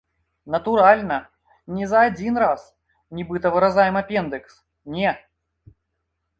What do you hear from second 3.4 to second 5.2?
выразаем апендыкс, не!